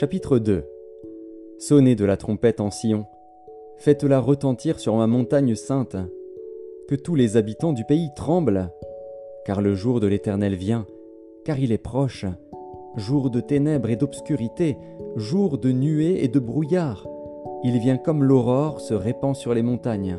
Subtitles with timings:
[0.00, 0.64] Chapitre 2
[1.58, 3.06] Sonnez de la trompette en Sion,
[3.78, 5.96] faites-la retentir sur ma montagne sainte,
[6.86, 8.70] que tous les habitants du pays tremblent,
[9.44, 10.86] car le jour de l'Éternel vient,
[11.44, 12.26] car il est proche,
[12.94, 14.76] jour de ténèbres et d'obscurité,
[15.16, 17.04] jour de nuées et de brouillard,
[17.64, 20.18] il vient comme l'aurore se répand sur les montagnes.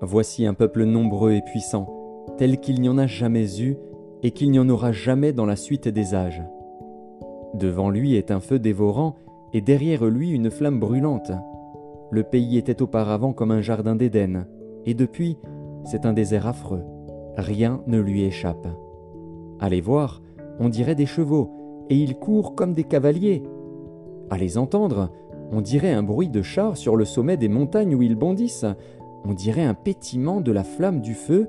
[0.00, 3.76] Voici un peuple nombreux et puissant, tel qu'il n'y en a jamais eu
[4.22, 6.42] et qu'il n'y en aura jamais dans la suite des âges.
[7.54, 9.14] Devant lui est un feu dévorant,
[9.52, 11.30] et derrière lui une flamme brûlante.
[12.10, 14.46] Le pays était auparavant comme un jardin d'Éden,
[14.84, 15.38] et depuis,
[15.84, 16.82] c'est un désert affreux.
[17.36, 18.66] Rien ne lui échappe.
[19.60, 20.20] Allez voir,
[20.58, 21.50] on dirait des chevaux,
[21.88, 23.42] et ils courent comme des cavaliers.
[24.30, 25.10] À les entendre,
[25.52, 28.66] on dirait un bruit de chars sur le sommet des montagnes où ils bondissent.
[29.24, 31.48] On dirait un pétillement de la flamme du feu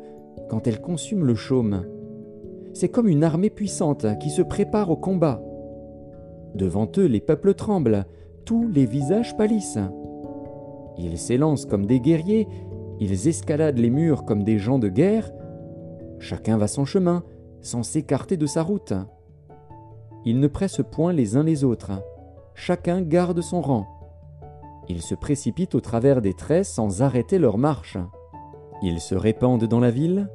[0.50, 1.86] quand elle consume le chaume.
[2.74, 5.42] C'est comme une armée puissante qui se prépare au combat.
[6.56, 8.06] Devant eux, les peuples tremblent,
[8.46, 9.80] tous les visages pâlissent.
[10.98, 12.48] Ils s'élancent comme des guerriers,
[13.00, 15.32] ils escaladent les murs comme des gens de guerre.
[16.20, 17.24] Chacun va son chemin,
[17.62, 18.94] sans s'écarter de sa route.
[20.24, 21.92] Ils ne pressent point les uns les autres,
[22.54, 23.86] chacun garde son rang.
[24.88, 27.98] Ils se précipitent au travers des traits sans arrêter leur marche.
[28.82, 30.30] Ils se répandent dans la ville,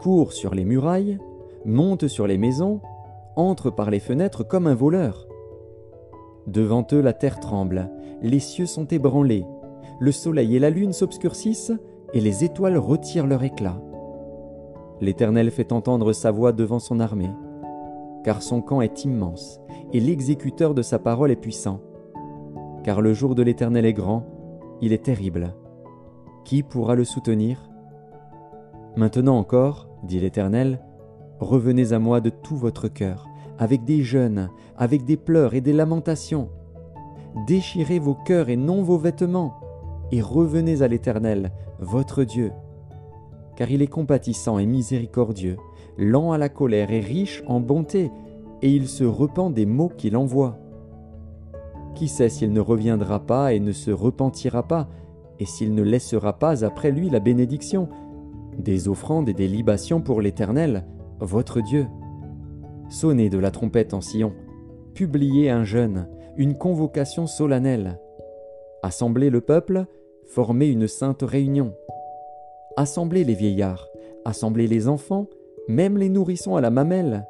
[0.00, 1.18] courent sur les murailles,
[1.64, 2.80] montent sur les maisons,
[3.36, 5.26] entrent par les fenêtres comme un voleur.
[6.46, 7.90] Devant eux la terre tremble,
[8.20, 9.46] les cieux sont ébranlés,
[10.00, 11.72] le soleil et la lune s'obscurcissent,
[12.14, 13.80] et les étoiles retirent leur éclat.
[15.00, 17.30] L'Éternel fait entendre sa voix devant son armée,
[18.24, 19.60] car son camp est immense,
[19.92, 21.80] et l'exécuteur de sa parole est puissant.
[22.84, 24.26] Car le jour de l'Éternel est grand,
[24.80, 25.54] il est terrible.
[26.44, 27.70] Qui pourra le soutenir?
[28.96, 30.80] Maintenant encore, dit l'Éternel,
[31.40, 33.28] revenez à moi de tout votre cœur,
[33.62, 36.48] avec des jeûnes, avec des pleurs et des lamentations.
[37.46, 39.54] Déchirez vos cœurs et non vos vêtements,
[40.10, 42.50] et revenez à l'Éternel, votre Dieu.
[43.54, 45.58] Car il est compatissant et miséricordieux,
[45.96, 48.10] lent à la colère et riche en bonté,
[48.62, 50.58] et il se repent des maux qu'il envoie.
[51.94, 54.88] Qui sait s'il ne reviendra pas et ne se repentira pas,
[55.38, 57.88] et s'il ne laissera pas après lui la bénédiction,
[58.58, 60.84] des offrandes et des libations pour l'Éternel,
[61.20, 61.86] votre Dieu.
[62.92, 64.34] Sonnez de la trompette en Sion,
[64.94, 67.98] publiez un jeûne, une convocation solennelle.
[68.82, 69.86] Assemblez le peuple,
[70.26, 71.72] formez une sainte réunion.
[72.76, 73.88] Assemblez les vieillards,
[74.26, 75.26] assemblez les enfants,
[75.68, 77.26] même les nourrissons à la mamelle.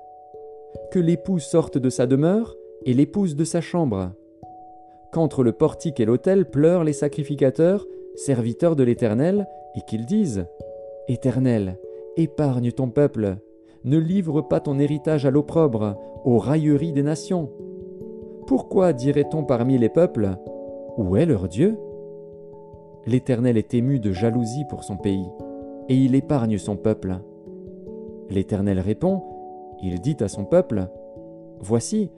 [0.91, 4.11] Que l'époux sorte de sa demeure et l'épouse de sa chambre.
[5.13, 7.87] Qu'entre le portique et l'autel pleurent les sacrificateurs,
[8.17, 9.47] serviteurs de l'Éternel,
[9.77, 10.45] et qu'ils disent
[11.07, 11.79] Éternel,
[12.17, 13.37] épargne ton peuple,
[13.85, 17.51] ne livre pas ton héritage à l'opprobre, aux railleries des nations.
[18.47, 20.37] Pourquoi dirait-on parmi les peuples
[20.97, 21.79] Où est leur Dieu?
[23.07, 25.29] L'Éternel est ému de jalousie pour son pays,
[25.89, 27.19] et il épargne son peuple.
[28.31, 29.23] L'Éternel répond,
[29.83, 30.89] il dit à son peuple,
[31.61, 32.11] Voici,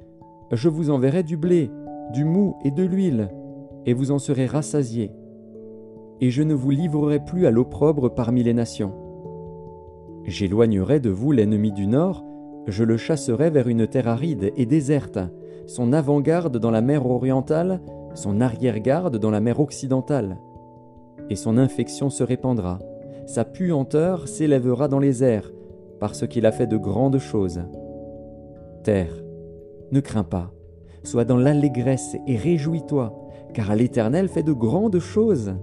[0.53, 1.71] je vous enverrai du blé,
[2.13, 3.31] du mou et de l'huile,
[3.87, 5.11] et vous en serez rassasiés.
[6.21, 9.04] Et je ne vous livrerai plus à l'opprobre parmi les nations.
[10.27, 12.25] J'éloignerai de vous l'ennemi du nord,
[12.67, 15.19] je le chasserai vers une terre aride et déserte,
[15.67, 17.81] son avant-garde dans la mer orientale,
[18.15, 20.39] son arrière-garde dans la mer occidentale.
[21.29, 22.79] Et son infection se répandra,
[23.27, 25.53] sa puanteur s'élèvera dans les airs,
[26.01, 27.61] parce qu'il a fait de grandes choses.
[28.83, 29.23] Terre,
[29.93, 30.53] ne crains pas,
[31.03, 33.15] sois dans l'allégresse et réjouis-toi,
[33.53, 35.55] car l'Éternel fait de grandes choses.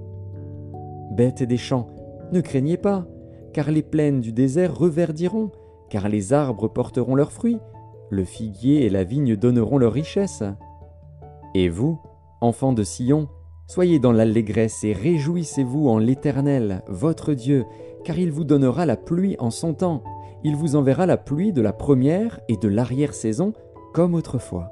[1.11, 1.88] Bêtes des champs,
[2.31, 3.07] ne craignez pas,
[3.53, 5.51] car les plaines du désert reverdiront,
[5.89, 7.59] car les arbres porteront leurs fruits,
[8.09, 10.43] le figuier et la vigne donneront leur richesse.
[11.53, 11.99] Et vous,
[12.40, 13.28] enfants de Sion,
[13.67, 17.66] soyez dans l'allégresse et réjouissez-vous en l'Éternel, votre Dieu,
[18.03, 20.03] car il vous donnera la pluie en son temps,
[20.43, 23.53] il vous enverra la pluie de la première et de l'arrière-saison,
[23.93, 24.72] comme autrefois.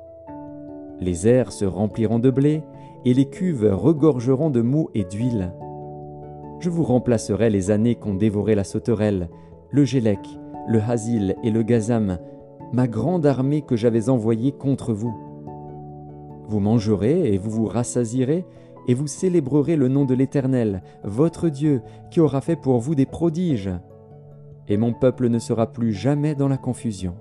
[1.00, 2.64] Les airs se rempliront de blé,
[3.06, 5.54] et les cuves regorgeront de mou et d'huile
[6.60, 9.30] je vous remplacerai les années qu'ont dévoré la sauterelle,
[9.72, 10.20] le gélec,
[10.68, 12.18] le hasil et le gazam,
[12.74, 15.16] ma grande armée que j'avais envoyée contre vous.
[16.48, 18.46] Vous mangerez et vous vous rassasierez,
[18.88, 23.06] et vous célébrerez le nom de l'Éternel, votre Dieu, qui aura fait pour vous des
[23.06, 23.70] prodiges.
[24.68, 27.16] Et mon peuple ne sera plus jamais dans la confusion.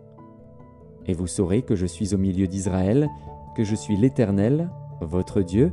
[1.07, 3.09] Et vous saurez que je suis au milieu d'Israël,
[3.55, 4.71] que je suis l'Éternel,
[5.01, 5.73] votre Dieu,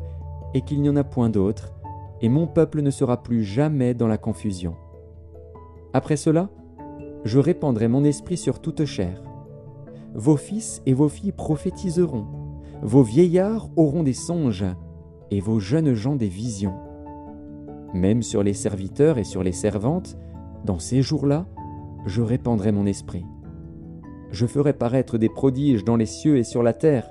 [0.53, 1.73] et qu'il n'y en a point d'autre,
[2.21, 4.75] et mon peuple ne sera plus jamais dans la confusion.
[5.93, 6.49] Après cela,
[7.23, 9.21] je répandrai mon esprit sur toute chair.
[10.13, 12.25] vos fils et vos filles prophétiseront,
[12.81, 14.65] vos vieillards auront des songes,
[15.31, 16.75] et vos jeunes gens des visions.
[17.93, 20.17] Même sur les serviteurs et sur les servantes,
[20.63, 21.45] dans ces jours-là,
[22.05, 23.25] je répandrai mon esprit.
[24.31, 27.09] Je ferai paraître des prodiges dans les cieux et sur la terre,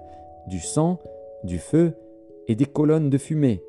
[0.49, 0.99] du sang,
[1.43, 1.95] du feu
[2.49, 3.63] et des colonnes de fumée.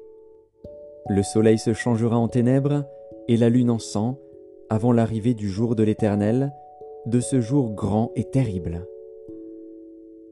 [1.08, 2.84] Le soleil se changera en ténèbres
[3.28, 4.18] et la lune en sang
[4.70, 6.52] avant l'arrivée du jour de l'Éternel,
[7.06, 8.88] de ce jour grand et terrible.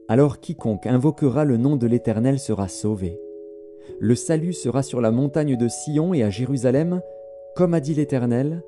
[0.08, 3.20] Alors quiconque invoquera le nom de l'Éternel sera sauvé.
[4.00, 7.00] Le salut sera sur la montagne de Sion et à Jérusalem,
[7.54, 8.64] comme a dit l'Éternel,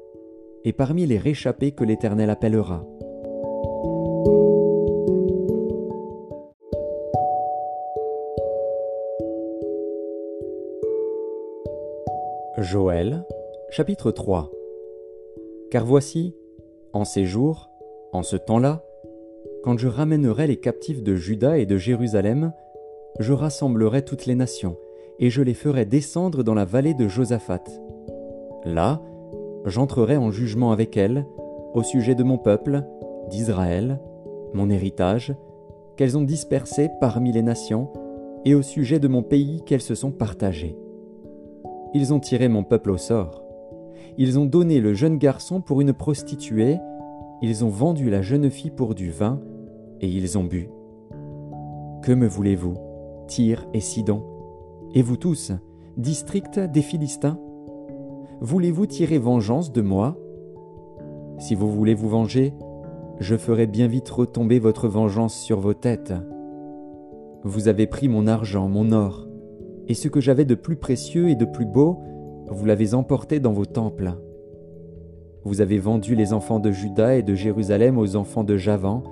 [0.64, 2.86] et parmi les réchappés que l'Éternel appellera.
[12.58, 13.22] Joël,
[13.68, 14.50] chapitre 3
[15.70, 16.34] Car voici,
[16.94, 17.68] en ces jours,
[18.14, 18.82] en ce temps-là,
[19.62, 22.54] quand je ramènerai les captifs de Juda et de Jérusalem,
[23.20, 24.78] je rassemblerai toutes les nations,
[25.18, 27.64] et je les ferai descendre dans la vallée de Josaphat.
[28.64, 29.02] Là,
[29.66, 31.26] j'entrerai en jugement avec elles,
[31.74, 32.84] au sujet de mon peuple,
[33.28, 34.00] d'Israël,
[34.54, 35.34] mon héritage,
[35.98, 37.92] qu'elles ont dispersé parmi les nations,
[38.46, 40.78] et au sujet de mon pays qu'elles se sont partagées.
[41.94, 43.42] Ils ont tiré mon peuple au sort.
[44.18, 46.78] Ils ont donné le jeune garçon pour une prostituée,
[47.42, 49.40] ils ont vendu la jeune fille pour du vin,
[50.00, 50.70] et ils ont bu.
[52.02, 52.74] Que me voulez-vous,
[53.26, 54.22] Tyr et Sidon
[54.94, 55.52] Et vous tous,
[55.96, 57.38] district des Philistins?
[58.40, 60.16] Voulez-vous tirer vengeance de moi?
[61.38, 62.54] Si vous voulez vous venger,
[63.18, 66.14] je ferai bien vite retomber votre vengeance sur vos têtes.
[67.44, 69.26] Vous avez pris mon argent, mon or,
[69.88, 72.00] et ce que j'avais de plus précieux et de plus beau,
[72.48, 74.14] vous l'avez emporté dans vos temples.
[75.44, 79.02] Vous avez vendu les enfants de Juda et de Jérusalem aux enfants de Javan,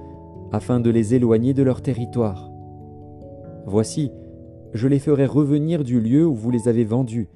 [0.52, 2.50] afin de les éloigner de leur territoire.
[3.66, 4.10] Voici,
[4.72, 7.28] je les ferai revenir du lieu où vous les avez vendus,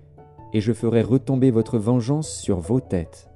[0.52, 3.30] et je ferai retomber votre vengeance sur vos têtes.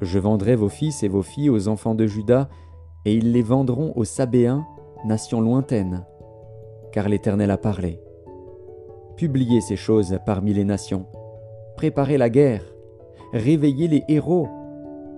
[0.00, 2.48] Je vendrai vos fils et vos filles aux enfants de Juda,
[3.04, 4.64] et ils les vendront aux Sabéens,
[5.04, 6.04] nation lointaine,
[6.92, 8.03] car l'Éternel a parlé.
[9.16, 11.06] Publiez ces choses parmi les nations,
[11.76, 12.64] préparez la guerre,
[13.32, 14.48] réveillez les héros,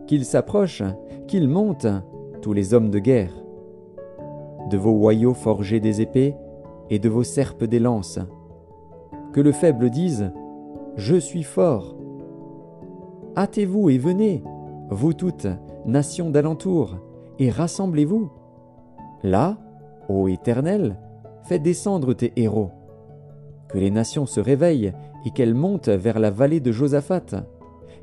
[0.06, 0.82] qu'ils s'approchent,
[1.26, 1.86] qu'ils montent,
[2.42, 3.32] tous les hommes de guerre
[4.66, 6.34] de vos hoyaux forgés des épées
[6.90, 8.18] et de vos serpes des lances.
[9.32, 10.32] Que le faible dise
[10.96, 11.96] Je suis fort.
[13.36, 14.42] Hâtez-vous et venez,
[14.90, 15.46] vous toutes,
[15.84, 16.96] nations d'alentour,
[17.38, 18.30] et rassemblez-vous.
[19.22, 19.58] Là,
[20.08, 20.98] ô Éternel,
[21.42, 22.70] fais descendre tes héros.
[23.76, 24.94] Que les nations se réveillent
[25.26, 27.44] et qu'elles montent vers la vallée de Josaphat,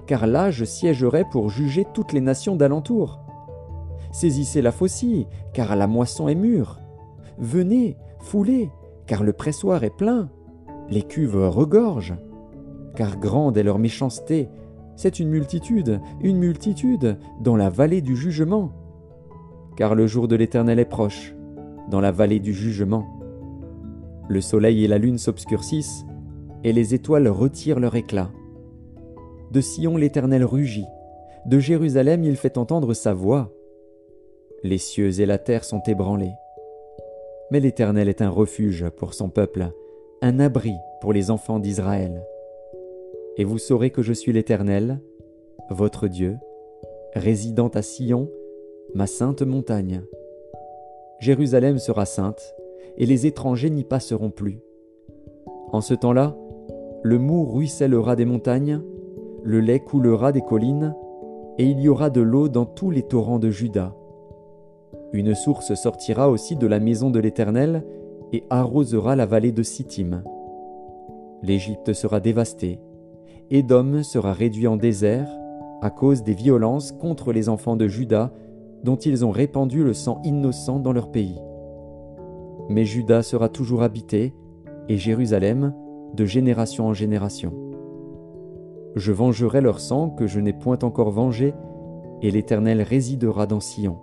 [0.05, 3.21] car là je siégerai pour juger toutes les nations d'alentour.
[4.11, 6.79] Saisissez la faucille, car la moisson est mûre.
[7.39, 8.69] Venez, foulez,
[9.07, 10.29] car le pressoir est plein.
[10.91, 12.19] Les cuves regorgent.
[12.95, 14.49] Car grande est leur méchanceté.
[14.95, 18.73] C'est une multitude, une multitude, dans la vallée du jugement.
[19.75, 21.33] Car le jour de l'Éternel est proche,
[21.89, 23.22] dans la vallée du jugement.
[24.27, 26.05] Le soleil et la lune s'obscurcissent,
[26.63, 28.31] et les étoiles retirent leur éclat.
[29.51, 30.87] De Sion l'Éternel rugit,
[31.45, 33.51] de Jérusalem il fait entendre sa voix.
[34.63, 36.33] Les cieux et la terre sont ébranlés.
[37.51, 39.71] Mais l'Éternel est un refuge pour son peuple,
[40.21, 42.25] un abri pour les enfants d'Israël.
[43.37, 45.01] Et vous saurez que je suis l'Éternel,
[45.69, 46.37] votre Dieu,
[47.13, 48.29] résidant à Sion,
[48.93, 50.01] ma sainte montagne.
[51.19, 52.55] Jérusalem sera sainte,
[52.97, 54.59] et les étrangers n'y passeront plus.
[55.71, 56.35] En ce temps-là,
[57.03, 58.81] le mou ruissellera des montagnes,
[59.43, 60.95] le lait coulera des collines,
[61.57, 63.95] et il y aura de l'eau dans tous les torrents de Juda.
[65.11, 67.85] Une source sortira aussi de la maison de l'Éternel
[68.31, 70.23] et arrosera la vallée de Sittim.
[71.43, 72.79] L'Égypte sera dévastée,
[73.51, 75.29] Édom sera réduit en désert
[75.81, 78.31] à cause des violences contre les enfants de Juda
[78.83, 81.39] dont ils ont répandu le sang innocent dans leur pays.
[82.69, 84.33] Mais Juda sera toujours habité,
[84.89, 85.73] et Jérusalem
[86.13, 87.53] de génération en génération.
[88.95, 91.53] Je vengerai leur sang que je n'ai point encore vengé,
[92.21, 93.97] et l'Éternel résidera dans Sion.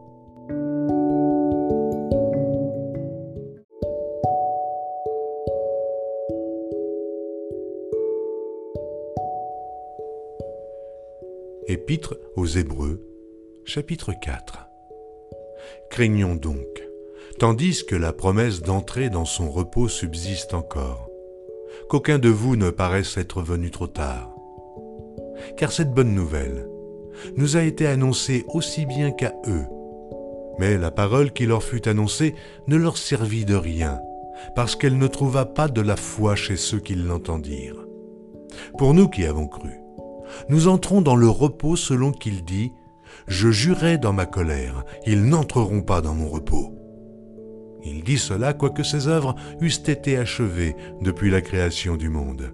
[11.66, 13.06] Épître aux Hébreux,
[13.64, 14.68] chapitre 4
[15.88, 16.89] Craignons donc,
[17.38, 21.08] tandis que la promesse d'entrer dans son repos subsiste encore,
[21.88, 24.34] qu'aucun de vous ne paraisse être venu trop tard.
[25.56, 26.68] Car cette bonne nouvelle
[27.36, 29.64] nous a été annoncée aussi bien qu'à eux,
[30.58, 32.34] Mais la parole qui leur fut annoncée
[32.66, 34.00] ne leur servit de rien,
[34.54, 37.86] parce qu'elle ne trouva pas de la foi chez ceux qui l'entendirent.
[38.76, 39.80] Pour nous qui avons cru,
[40.48, 42.72] nous entrons dans le repos selon qu'il dit,
[43.26, 46.79] Je jurai dans ma colère, ils n'entreront pas dans mon repos.
[47.84, 52.52] Il dit cela quoique ses œuvres eussent été achevées depuis la création du monde.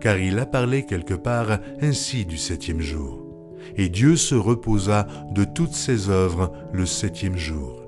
[0.00, 3.24] Car il a parlé quelque part ainsi du septième jour.
[3.76, 7.82] Et Dieu se reposa de toutes ses œuvres le septième jour.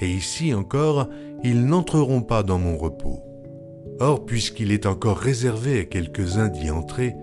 [0.00, 1.08] Et ici encore,
[1.44, 3.20] ils n'entreront pas dans mon repos.
[4.00, 7.14] Or, puisqu'il est encore réservé à quelques-uns d'y entrer,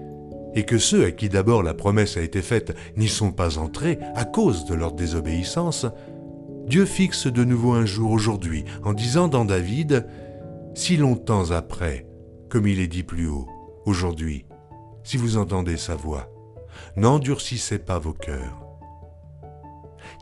[0.56, 4.00] et que ceux à qui d'abord la promesse a été faite n'y sont pas entrés
[4.16, 5.86] à cause de leur désobéissance,
[6.68, 10.08] Dieu fixe de nouveau un jour aujourd'hui en disant dans David,
[10.74, 12.08] Si longtemps après,
[12.50, 13.48] comme il est dit plus haut,
[13.86, 14.46] aujourd'hui,
[15.04, 16.28] si vous entendez sa voix,
[16.96, 18.66] n'endurcissez pas vos cœurs.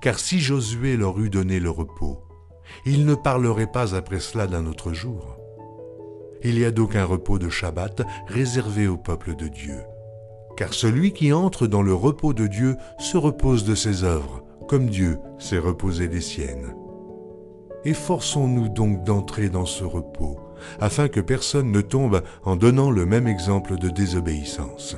[0.02, 2.26] Car si Josué leur eût donné le repos,
[2.86, 5.38] il ne parlerait pas après cela d'un autre jour.
[6.44, 9.80] Il y a donc un repos de Shabbat réservé au peuple de Dieu.
[10.58, 14.90] Car celui qui entre dans le repos de Dieu se repose de ses œuvres, comme
[14.90, 16.74] Dieu s'est reposé des siennes.
[17.86, 20.40] Efforçons-nous donc d'entrer dans ce repos,
[20.80, 24.96] afin que personne ne tombe en donnant le même exemple de désobéissance.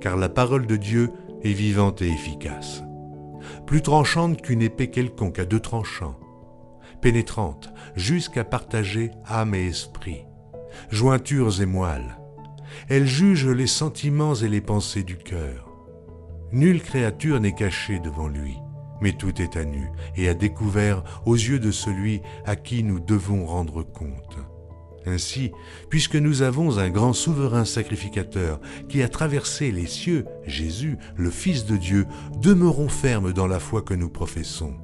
[0.00, 1.10] Car la parole de Dieu
[1.42, 2.82] est vivante et efficace,
[3.66, 6.18] plus tranchante qu'une épée quelconque à deux tranchants,
[7.02, 10.24] pénétrante jusqu'à partager âme et esprit,
[10.90, 12.16] jointures et moelles.
[12.88, 15.70] Elle juge les sentiments et les pensées du cœur.
[16.52, 18.56] Nulle créature n'est cachée devant lui
[19.00, 23.00] mais tout est à nu et à découvert aux yeux de celui à qui nous
[23.00, 24.38] devons rendre compte.
[25.06, 25.52] Ainsi,
[25.88, 31.64] puisque nous avons un grand souverain sacrificateur qui a traversé les cieux, Jésus, le Fils
[31.64, 32.06] de Dieu,
[32.40, 34.74] demeurons fermes dans la foi que nous professons.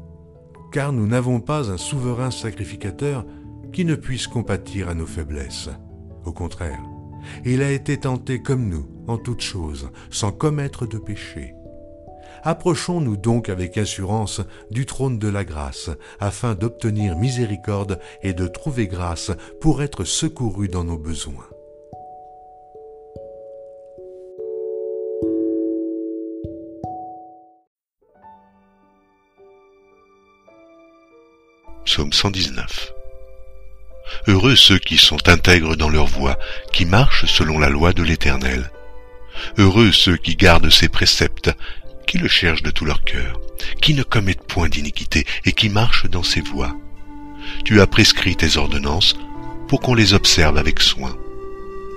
[0.71, 3.26] Car nous n'avons pas un souverain sacrificateur
[3.73, 5.71] qui ne puisse compatir à nos faiblesses.
[6.25, 6.81] Au contraire,
[7.45, 11.54] il a été tenté comme nous en toutes choses, sans commettre de péché.
[12.43, 18.87] Approchons-nous donc avec assurance du trône de la grâce, afin d'obtenir miséricorde et de trouver
[18.87, 21.47] grâce pour être secourus dans nos besoins.
[31.85, 32.93] Psaume 119
[34.29, 36.39] Heureux ceux qui sont intègres dans leur voie,
[36.73, 38.71] qui marchent selon la loi de l'Éternel.
[39.59, 41.51] Heureux ceux qui gardent ses préceptes,
[42.12, 43.40] qui le cherchent de tout leur cœur,
[43.81, 46.76] qui ne commettent point d'iniquité et qui marchent dans ses voies.
[47.64, 49.16] Tu as prescrit tes ordonnances
[49.66, 51.16] pour qu'on les observe avec soin.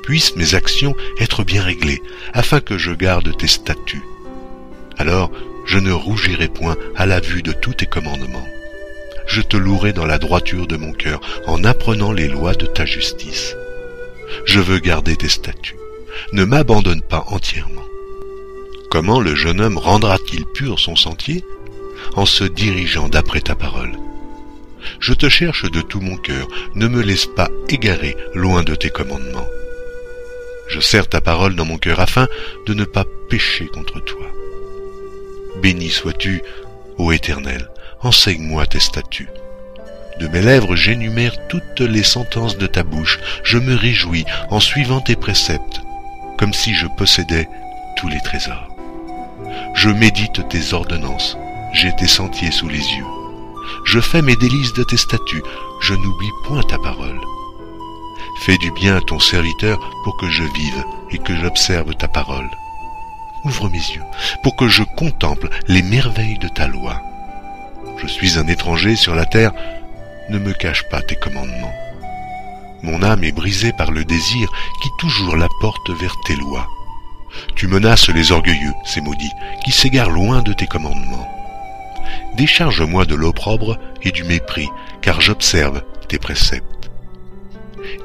[0.04, 2.02] Puissent mes actions être bien réglées,
[2.34, 4.06] afin que je garde tes statuts.
[4.98, 5.32] Alors
[5.66, 8.48] je ne rougirai point à la vue de tous tes commandements.
[9.28, 12.86] Je te louerai dans la droiture de mon cœur en apprenant les lois de ta
[12.86, 13.54] justice.
[14.46, 15.76] Je veux garder tes statuts.
[16.32, 17.84] Ne m'abandonne pas entièrement.
[18.90, 21.44] Comment le jeune homme rendra-t-il pur son sentier
[22.16, 23.92] En se dirigeant d'après ta parole?
[25.00, 28.90] Je te cherche de tout mon cœur, ne me laisse pas égarer loin de tes
[28.90, 29.48] commandements.
[30.68, 32.28] Je serre ta parole dans mon cœur afin
[32.66, 34.28] de ne pas pécher contre toi.
[35.62, 36.42] Béni sois-tu,
[36.98, 37.70] ô Éternel,
[38.02, 39.30] enseigne-moi tes statuts.
[40.20, 45.02] De mes lèvres j'énumère toutes les sentences de ta bouche, je me réjouis en suivant
[45.02, 45.82] tes préceptes,
[46.38, 47.48] comme si je possédais
[47.98, 48.75] tous les trésors.
[49.74, 51.38] Je médite tes ordonnances,
[51.74, 53.06] j'ai tes sentiers sous les yeux.
[53.86, 55.44] Je fais mes délices de tes statuts,
[55.82, 57.20] je n'oublie point ta parole.
[58.42, 62.50] Fais du bien à ton serviteur pour que je vive et que j'observe ta parole.
[63.44, 64.04] Ouvre mes yeux
[64.44, 67.02] pour que je contemple les merveilles de ta loi.
[67.98, 69.52] Je suis un étranger sur la terre,
[70.30, 71.74] ne me cache pas tes commandements.
[72.84, 74.50] Mon âme est brisée par le désir
[74.82, 76.68] qui toujours la porte vers tes lois.
[77.56, 79.32] Tu menaces les orgueilleux, ces maudits,
[79.64, 81.30] qui s'égarent loin de tes commandements.
[82.36, 84.68] Décharge-moi de l'opprobre et du mépris,
[85.02, 86.92] car j'observe tes préceptes.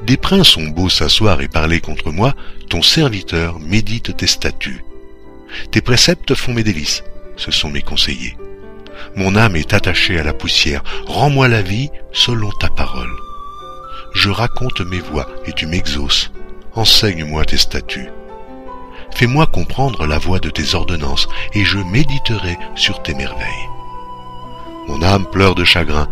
[0.03, 2.33] Des princes ont beau s'asseoir et parler contre moi,
[2.69, 4.83] ton serviteur médite tes statuts.
[5.71, 7.03] Tes préceptes font mes délices,
[7.35, 8.37] ce sont mes conseillers.
[9.15, 13.11] Mon âme est attachée à la poussière, rends-moi la vie selon ta parole.
[14.13, 16.31] Je raconte mes voies et tu m'exauces,
[16.73, 18.09] enseigne-moi tes statuts.
[19.21, 23.69] Fais-moi comprendre la voie de tes ordonnances, et je méditerai sur tes merveilles.
[24.87, 26.09] Mon âme pleure de chagrin,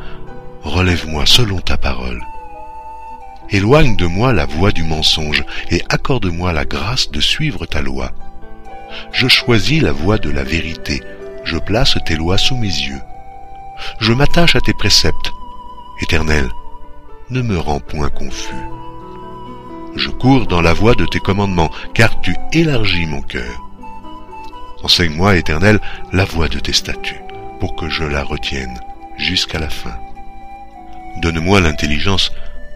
[0.61, 2.23] relève-moi selon ta parole.
[3.49, 8.11] Éloigne de moi la voie du mensonge, et accorde-moi la grâce de suivre ta loi.
[9.11, 11.01] Je choisis la voie de la vérité,
[11.45, 13.01] je place tes lois sous mes yeux.
[13.99, 15.31] je m'attache à tes préceptes.
[16.03, 16.47] Éternel,
[17.31, 18.53] ne me rends point confus.
[19.95, 23.69] Je cours dans la voie de tes commandements, car tu élargis mon cœur.
[24.83, 25.79] Enseigne-moi, Éternel,
[26.13, 27.21] la voie de tes statuts,
[27.59, 28.79] pour que je la retienne
[29.17, 29.95] jusqu'à la fin.
[31.21, 32.31] Donne-moi l'intelligence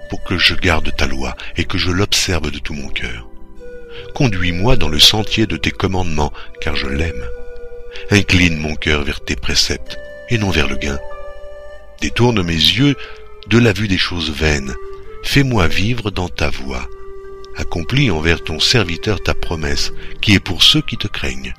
[0.10, 3.28] pour que je garde ta loi et que je l'observe de tout mon cœur.
[4.16, 7.26] Conduis-moi dans le sentier de tes commandements, car je l'aime.
[8.12, 9.98] Incline mon cœur vers tes préceptes
[10.30, 11.00] et non vers le gain.
[12.02, 12.96] Détourne mes yeux
[13.48, 14.74] de la vue des choses vaines.
[15.24, 16.88] Fais-moi vivre dans ta voie.
[17.58, 19.92] Accomplis envers ton serviteur ta promesse,
[20.22, 21.54] qui est pour ceux qui te craignent.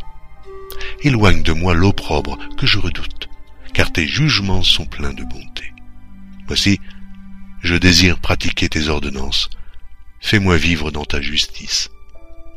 [1.03, 3.29] Éloigne de moi l'opprobre que je redoute,
[3.73, 5.73] car tes jugements sont pleins de bonté.
[6.47, 6.81] Voici,
[7.63, 9.49] je désire pratiquer tes ordonnances.
[10.21, 11.91] Fais-moi vivre dans ta justice.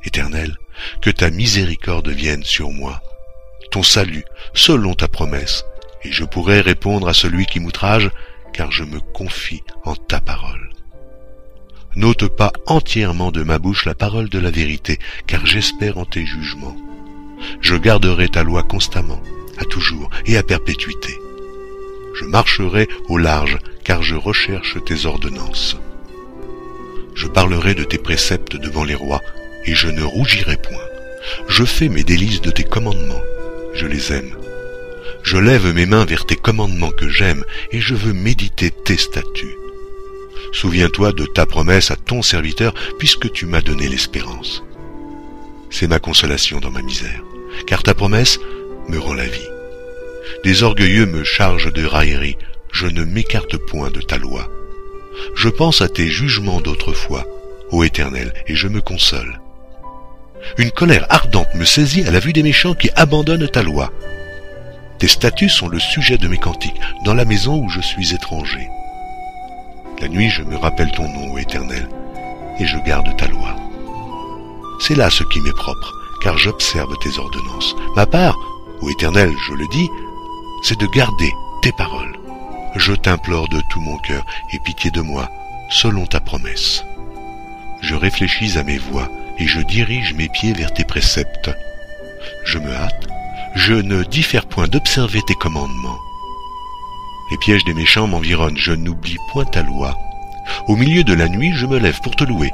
[0.04, 0.58] Éternel,
[1.02, 3.02] que ta miséricorde vienne sur moi,
[3.72, 5.64] ton salut, selon ta promesse,
[6.04, 8.10] et je pourrai répondre à celui qui m'outrage,
[8.54, 10.67] car je me confie en ta parole.
[11.98, 16.28] N'ôte pas entièrement de ma bouche la parole de la vérité, car j'espère en tes
[16.28, 16.78] jugements.
[17.60, 19.20] Je garderai ta loi constamment,
[19.58, 21.18] à toujours et à perpétuité.
[22.14, 25.76] Je marcherai au large, car je recherche tes ordonnances.
[27.16, 29.24] Je parlerai de tes préceptes devant les rois,
[29.66, 30.78] et je ne rougirai point.
[31.48, 33.24] Je fais mes délices de tes commandements,
[33.74, 34.38] je les aime.
[35.24, 39.58] Je lève mes mains vers tes commandements que j'aime, et je veux méditer tes statuts.
[40.52, 44.64] Souviens-toi de ta promesse à ton serviteur, puisque tu m'as donné l'espérance.
[45.70, 47.22] C'est ma consolation dans ma misère,
[47.66, 48.40] car ta promesse
[48.88, 49.50] me rend la vie.
[50.44, 52.38] Des orgueilleux me chargent de raillerie,
[52.72, 54.50] je ne m'écarte point de ta loi.
[55.36, 57.26] Je pense à tes jugements d'autrefois,
[57.72, 59.40] ô Éternel, et je me console.
[60.58, 63.92] Une colère ardente me saisit à la vue des méchants qui abandonnent ta loi.
[65.00, 68.68] Tes statuts sont le sujet de mes cantiques, dans la maison où je suis étranger.
[70.00, 71.90] La nuit, je me rappelle ton nom, ô Éternel,
[72.60, 73.56] et je garde ta loi.
[74.80, 77.76] C'est là ce qui m'est propre, car j'observe tes ordonnances.
[77.96, 78.38] Ma part,
[78.82, 79.90] ô Éternel, je le dis,
[80.64, 81.32] c'est de garder
[81.64, 82.16] tes paroles.
[82.76, 85.32] Je t'implore de tout mon cœur, et pitié de moi,
[85.72, 86.86] selon ta promesse.
[87.82, 91.50] Je réfléchis à mes voies, et je dirige mes pieds vers tes préceptes.
[92.46, 93.08] Je me hâte,
[93.56, 95.98] je ne diffère point d'observer tes commandements.
[97.30, 99.98] Les pièges des méchants m'environnent, je n'oublie point ta loi.
[100.68, 102.52] Au milieu de la nuit, je me lève pour te louer,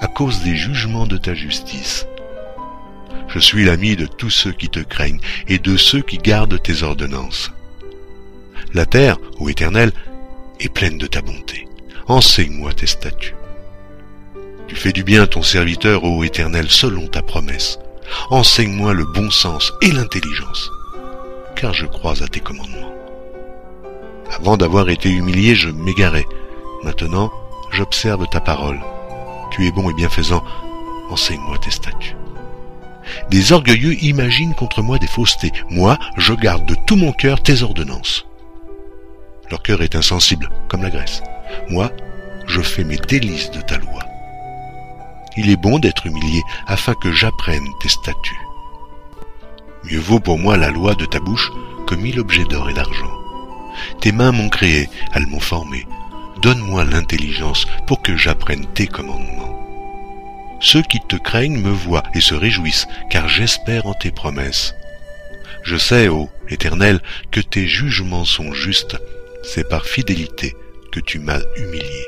[0.00, 2.06] à cause des jugements de ta justice.
[3.28, 6.82] Je suis l'ami de tous ceux qui te craignent et de ceux qui gardent tes
[6.82, 7.50] ordonnances.
[8.74, 9.92] La terre, ô Éternel,
[10.60, 11.66] est pleine de ta bonté.
[12.06, 13.34] Enseigne-moi tes statuts.
[14.68, 17.78] Tu fais du bien à ton serviteur, ô Éternel, selon ta promesse.
[18.28, 20.70] Enseigne-moi le bon sens et l'intelligence,
[21.56, 22.91] car je crois à tes commandements.
[24.32, 26.26] Avant d'avoir été humilié, je m'égarais.
[26.82, 27.30] Maintenant,
[27.70, 28.80] j'observe ta parole.
[29.50, 30.42] Tu es bon et bienfaisant.
[31.10, 32.16] Enseigne-moi tes statuts.
[33.30, 35.52] Des orgueilleux imaginent contre moi des faussetés.
[35.70, 38.26] Moi, je garde de tout mon cœur tes ordonnances.
[39.50, 41.22] Leur cœur est insensible, comme la graisse.
[41.68, 41.90] Moi,
[42.46, 44.00] je fais mes délices de ta loi.
[45.36, 48.40] Il est bon d'être humilié afin que j'apprenne tes statuts.
[49.84, 51.50] Mieux vaut pour moi la loi de ta bouche
[51.86, 53.21] que mille objets d'or et d'argent.
[54.00, 55.86] Tes mains m'ont créé, elles m'ont formé.
[56.42, 59.58] Donne-moi l'intelligence pour que j'apprenne tes commandements.
[60.60, 64.74] Ceux qui te craignent me voient et se réjouissent, car j'espère en tes promesses.
[65.62, 68.96] Je sais, ô Éternel, que tes jugements sont justes,
[69.42, 70.56] c'est par fidélité
[70.92, 72.06] que tu m'as humilié.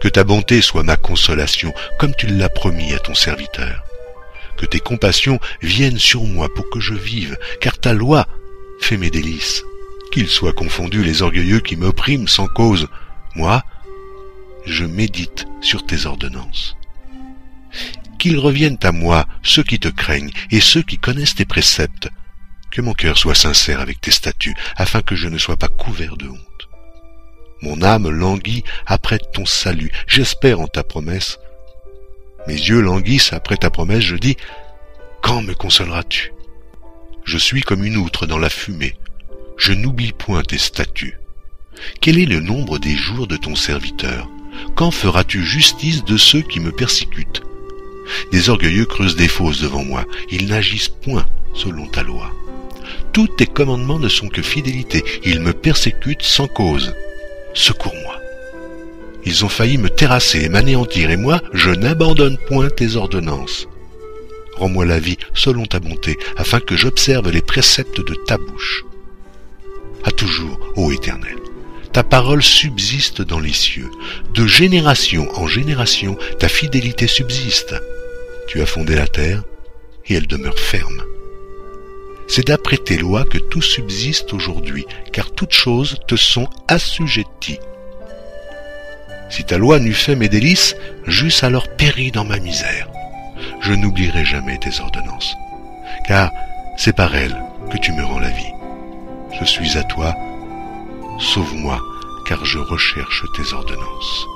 [0.00, 3.84] Que ta bonté soit ma consolation, comme tu l'as promis à ton serviteur.
[4.56, 8.26] Que tes compassions viennent sur moi pour que je vive, car ta loi
[8.80, 9.62] fait mes délices.
[10.12, 12.88] Qu'ils soient confondus les orgueilleux qui m'oppriment sans cause.
[13.34, 13.62] Moi,
[14.64, 16.76] je médite sur tes ordonnances.
[18.18, 22.08] Qu'ils reviennent à moi ceux qui te craignent et ceux qui connaissent tes préceptes.
[22.70, 26.16] Que mon cœur soit sincère avec tes statuts, afin que je ne sois pas couvert
[26.16, 26.68] de honte.
[27.62, 29.90] Mon âme languit après ton salut.
[30.06, 31.38] J'espère en ta promesse.
[32.46, 34.02] Mes yeux languissent après ta promesse.
[34.02, 34.36] Je dis,
[35.22, 36.32] quand me consoleras-tu?
[37.24, 38.94] Je suis comme une outre dans la fumée.
[39.58, 41.18] Je n'oublie point tes statuts.
[42.00, 44.28] Quel est le nombre des jours de ton serviteur?
[44.76, 47.42] Quand feras-tu justice de ceux qui me persécutent?
[48.32, 50.04] Des orgueilleux creusent des fosses devant moi.
[50.30, 52.30] Ils n'agissent point selon ta loi.
[53.12, 55.04] Tous tes commandements ne sont que fidélité.
[55.24, 56.94] Ils me persécutent sans cause
[57.52, 58.20] secours-moi.
[59.24, 63.66] Ils ont failli me terrasser et m'anéantir, et moi, je n'abandonne point tes ordonnances.
[64.56, 68.84] Rends-moi la vie selon ta bonté, afin que j'observe les préceptes de ta bouche.
[70.10, 71.36] Toujours, ô Éternel.
[71.92, 73.90] Ta parole subsiste dans les cieux.
[74.34, 77.74] De génération en génération, ta fidélité subsiste.
[78.48, 79.44] Tu as fondé la terre,
[80.06, 81.02] et elle demeure ferme.
[82.26, 87.60] C'est d'après tes lois que tout subsiste aujourd'hui, car toutes choses te sont assujetties.
[89.30, 90.74] Si ta loi n'eût fait mes délices,
[91.06, 92.88] j'eusse alors péri dans ma misère.
[93.60, 95.36] Je n'oublierai jamais tes ordonnances,
[96.06, 96.32] car
[96.76, 97.40] c'est par elles
[97.70, 98.47] que tu me rends la vie.
[99.44, 100.14] Suis à toi,
[101.18, 101.80] sauve-moi,
[102.26, 104.26] car je recherche tes ordonnances.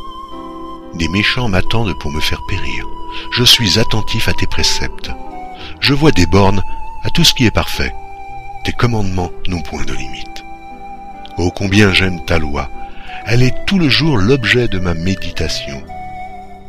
[0.94, 2.84] Des méchants m'attendent pour me faire périr.
[3.30, 5.10] Je suis attentif à tes préceptes.
[5.80, 6.64] Je vois des bornes
[7.04, 7.94] à tout ce qui est parfait.
[8.64, 10.44] Tes commandements n'ont point de limite.
[11.38, 12.68] Oh combien j'aime ta loi.
[13.26, 15.82] Elle est tout le jour l'objet de ma méditation.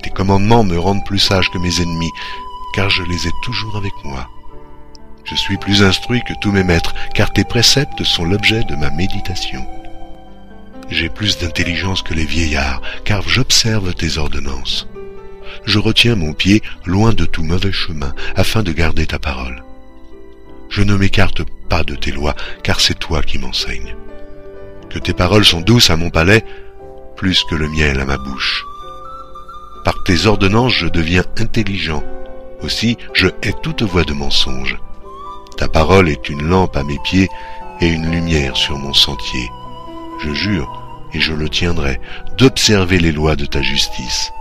[0.03, 2.11] Tes commandements me rendent plus sage que mes ennemis,
[2.75, 4.27] car je les ai toujours avec moi.
[5.23, 8.89] Je suis plus instruit que tous mes maîtres, car tes préceptes sont l'objet de ma
[8.89, 9.65] méditation.
[10.89, 14.87] J'ai plus d'intelligence que les vieillards, car j'observe tes ordonnances.
[15.65, 19.63] Je retiens mon pied loin de tout mauvais chemin, afin de garder ta parole.
[20.69, 23.95] Je ne m'écarte pas de tes lois, car c'est toi qui m'enseignes.
[24.89, 26.43] Que tes paroles sont douces à mon palais,
[27.15, 28.65] plus que le miel à ma bouche.
[29.85, 32.03] Par tes ordonnances je deviens intelligent,
[32.61, 34.77] aussi je hais toute voix de mensonge.
[35.57, 37.29] Ta parole est une lampe à mes pieds
[37.79, 39.49] et une lumière sur mon sentier.
[40.19, 40.71] Je jure,
[41.13, 41.99] et je le tiendrai,
[42.37, 44.31] d'observer les lois de ta justice.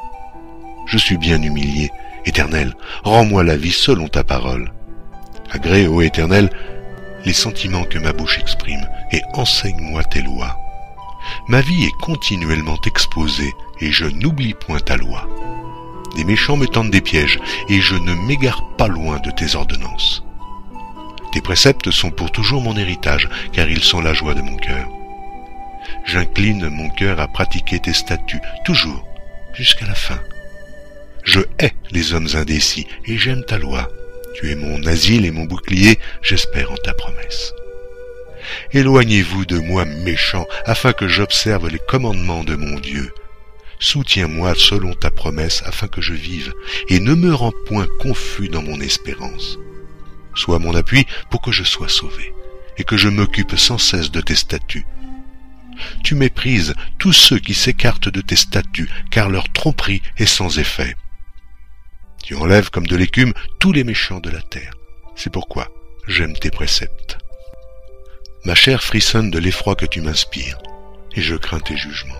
[0.86, 1.90] Je suis bien humilié.
[2.24, 4.72] Éternel, rends-moi la vie selon ta parole.
[5.50, 6.50] Agrée, ô Éternel,
[7.24, 10.56] les sentiments que ma bouche exprime, et enseigne-moi tes lois.
[11.48, 15.28] Ma vie est continuellement exposée, et je n'oublie point ta loi.
[16.16, 20.24] Des méchants me tendent des pièges, et je ne m'égare pas loin de tes ordonnances.
[21.32, 24.86] Tes préceptes sont pour toujours mon héritage, car ils sont la joie de mon cœur.
[26.04, 29.06] J'incline mon cœur à pratiquer tes statuts, toujours,
[29.54, 30.18] jusqu'à la fin.
[31.24, 33.88] Je hais les hommes indécis, et j'aime ta loi.
[34.34, 37.54] Tu es mon asile et mon bouclier, j'espère en ta promesse.
[38.72, 43.10] Éloignez-vous de moi, méchant, afin que j'observe les commandements de mon Dieu.
[43.78, 46.52] Soutiens-moi selon ta promesse, afin que je vive,
[46.88, 49.58] et ne me rends point confus dans mon espérance.
[50.34, 52.32] Sois mon appui pour que je sois sauvé,
[52.78, 54.86] et que je m'occupe sans cesse de tes statuts.
[56.02, 60.96] Tu méprises tous ceux qui s'écartent de tes statuts, car leur tromperie est sans effet.
[62.22, 64.74] Tu enlèves comme de l'écume tous les méchants de la terre.
[65.16, 65.68] C'est pourquoi
[66.06, 67.18] j'aime tes préceptes.
[68.44, 70.58] Ma chair frissonne de l'effroi que tu m'inspires,
[71.14, 72.14] et je crains tes jugements.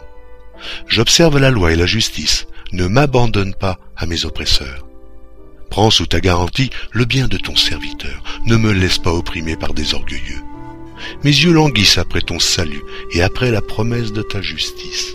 [0.87, 4.87] J'observe la loi et la justice, ne m'abandonne pas à mes oppresseurs.
[5.73, 9.73] Prends sous ta garantie le bien de ton serviteur, ne me laisse pas opprimer par
[9.73, 10.43] des orgueilleux.
[11.25, 12.83] Mes yeux languissent après ton salut
[13.15, 15.15] et après la promesse de ta justice.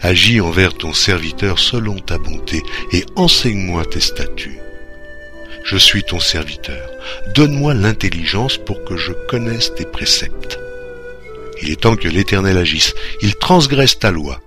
[0.00, 4.58] Agis envers ton serviteur selon ta bonté et enseigne-moi tes statuts.
[5.62, 6.90] Je suis ton serviteur.
[7.36, 10.58] Donne-moi l'intelligence pour que je connaisse tes préceptes.
[11.62, 12.94] Il est temps que l'Éternel agisse.
[13.20, 14.40] Il transgresse ta loi.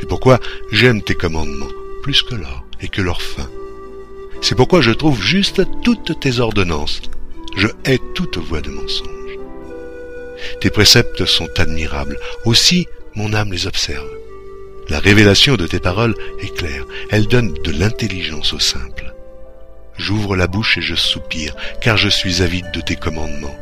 [0.00, 0.40] C'est pourquoi
[0.70, 1.68] j'aime tes commandements
[2.02, 3.50] plus que l'or et que leur fin.
[4.42, 7.00] C'est pourquoi je trouve juste toutes tes ordonnances.
[7.56, 9.08] Je hais toute voie de mensonge.
[10.60, 12.18] Tes préceptes sont admirables.
[12.44, 14.10] Aussi, mon âme les observe.
[14.88, 19.14] La révélation de tes paroles est claire, elle donne de l'intelligence au simple.
[19.96, 23.56] J'ouvre la bouche et je soupire, car je suis avide de tes commandements.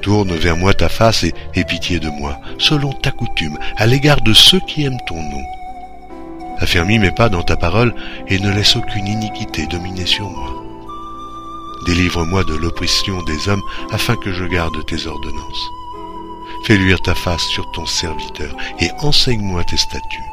[0.00, 4.20] Tourne vers moi ta face et aie pitié de moi, selon ta coutume, à l'égard
[4.20, 5.42] de ceux qui aiment ton nom.
[6.60, 7.94] Affermis mes pas dans ta parole
[8.26, 10.64] et ne laisse aucune iniquité dominer sur moi.
[11.86, 15.70] Délivre-moi de l'oppression des hommes afin que je garde tes ordonnances.
[16.64, 20.28] Fais luire ta face sur ton serviteur et enseigne-moi tes statuts.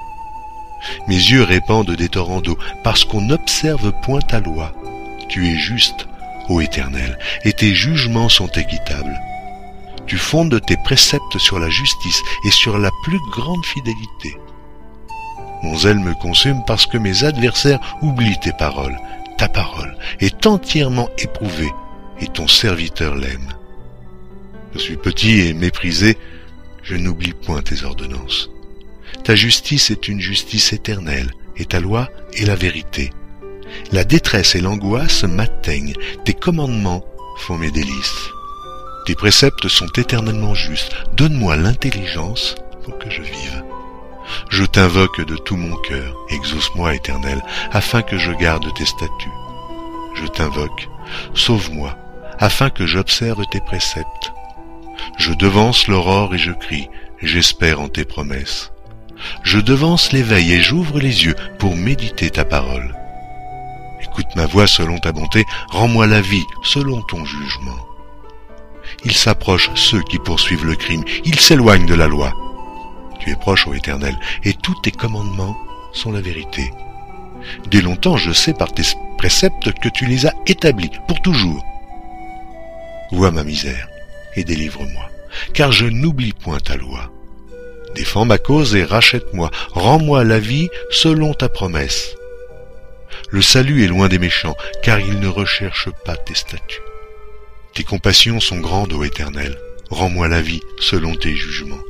[1.07, 4.73] Mes yeux répandent des torrents d'eau parce qu'on n'observe point ta loi.
[5.29, 6.07] Tu es juste,
[6.49, 9.19] ô Éternel, et tes jugements sont équitables.
[10.07, 14.38] Tu fondes tes préceptes sur la justice et sur la plus grande fidélité.
[15.65, 18.99] Mon zèle me consume parce que mes adversaires oublient tes paroles.
[19.39, 21.71] Ta parole est entièrement éprouvée
[22.21, 23.51] et ton serviteur l'aime.
[24.75, 26.19] Je suis petit et méprisé,
[26.84, 28.51] je n'oublie point tes ordonnances.
[29.23, 33.10] Ta justice est une justice éternelle, et ta loi est la vérité.
[33.91, 37.04] La détresse et l'angoisse m'atteignent, tes commandements
[37.39, 38.30] font mes délices.
[39.08, 43.63] Tes préceptes sont éternellement justes, donne-moi l'intelligence pour que je vive.
[44.49, 49.29] Je t'invoque de tout mon cœur, exauce-moi éternel, afin que je garde tes statuts.
[50.15, 50.89] Je t'invoque,
[51.33, 51.95] sauve-moi,
[52.39, 54.31] afin que j'observe tes préceptes.
[55.17, 56.89] Je devance l'aurore et je crie,
[57.21, 58.71] j'espère en tes promesses.
[59.43, 62.95] Je devance l'éveil et j'ouvre les yeux pour méditer ta parole.
[64.01, 67.77] Écoute ma voix selon ta bonté, rends-moi la vie selon ton jugement.
[69.03, 72.33] Il s'approche ceux qui poursuivent le crime, ils s'éloignent de la loi.
[73.19, 75.58] Tu es proche, ô Éternel, et tous tes commandements
[75.93, 76.71] sont la vérité.
[77.67, 78.84] Dès longtemps, je sais par tes
[79.17, 81.63] préceptes que tu les as établis pour toujours.
[83.12, 83.88] Vois ma misère
[84.36, 85.10] et délivre-moi,
[85.54, 87.12] car je n'oublie point ta loi.
[87.95, 92.15] Défends ma cause et rachète-moi, rends-moi la vie selon ta promesse.
[93.30, 96.82] Le salut est loin des méchants, car ils ne recherchent pas tes statuts.
[97.73, 99.58] Tes compassions sont grandes, ô Éternel,
[99.89, 101.82] rends-moi la vie selon tes jugements.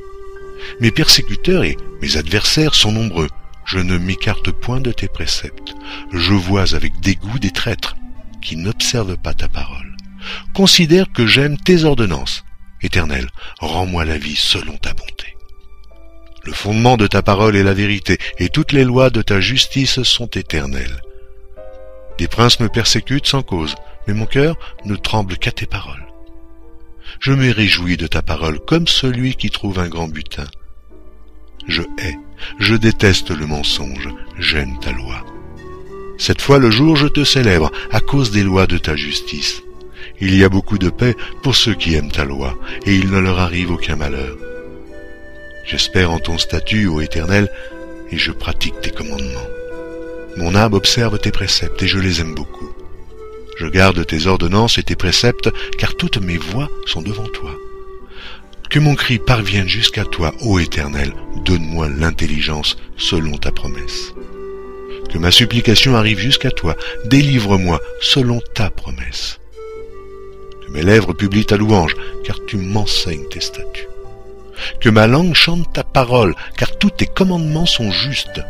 [0.80, 3.28] Mes persécuteurs et mes adversaires sont nombreux,
[3.64, 5.74] je ne m'écarte point de tes préceptes.
[6.12, 7.96] Je vois avec dégoût des traîtres
[8.40, 9.96] qui n'observent pas ta parole.
[10.54, 12.44] Considère que j'aime tes ordonnances.
[12.82, 15.36] Éternel, rends-moi la vie selon ta bonté.
[16.44, 20.02] Le fondement de ta parole est la vérité, et toutes les lois de ta justice
[20.04, 21.02] sont éternelles.
[22.18, 23.74] Des princes me persécutent sans cause,
[24.06, 26.05] mais mon cœur ne tremble qu'à tes paroles.
[27.20, 30.46] Je me réjouis de ta parole comme celui qui trouve un grand butin.
[31.66, 32.16] Je hais,
[32.58, 35.24] je déteste le mensonge, j'aime ta loi.
[36.18, 39.62] Cette fois le jour je te célèbre à cause des lois de ta justice.
[40.20, 43.18] Il y a beaucoup de paix pour ceux qui aiment ta loi, et il ne
[43.18, 44.36] leur arrive aucun malheur.
[45.66, 47.50] J'espère en ton statut, ô Éternel,
[48.10, 49.50] et je pratique tes commandements.
[50.36, 52.72] Mon âme observe tes préceptes, et je les aime beaucoup.
[53.56, 57.54] Je garde tes ordonnances et tes préceptes, car toutes mes voies sont devant toi.
[58.68, 61.12] Que mon cri parvienne jusqu'à toi, ô Éternel,
[61.44, 64.12] donne-moi l'intelligence selon ta promesse.
[65.10, 69.38] Que ma supplication arrive jusqu'à toi, délivre-moi selon ta promesse.
[70.66, 73.88] Que mes lèvres publient ta louange, car tu m'enseignes tes statuts.
[74.80, 78.40] Que ma langue chante ta parole, car tous tes commandements sont justes.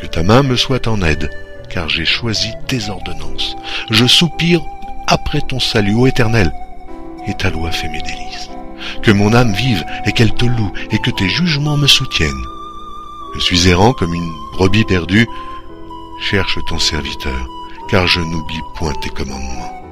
[0.00, 1.30] Que ta main me soit en aide,
[1.76, 3.54] car j'ai choisi tes ordonnances.
[3.90, 4.62] Je soupire
[5.08, 6.50] après ton salut, ô Éternel,
[7.26, 8.48] et ta loi fait mes délices
[9.02, 12.46] que mon âme vive et qu'elle te loue et que tes jugements me soutiennent.
[13.34, 15.28] Je suis errant comme une brebis perdue.
[16.22, 17.46] Cherche ton serviteur,
[17.90, 19.85] car je n'oublie point tes commandements.